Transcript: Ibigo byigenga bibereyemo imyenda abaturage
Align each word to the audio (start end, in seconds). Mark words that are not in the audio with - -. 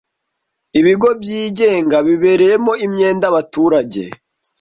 Ibigo 0.79 1.07
byigenga 1.21 1.97
bibereyemo 2.07 2.73
imyenda 2.85 3.25
abaturage 3.31 4.03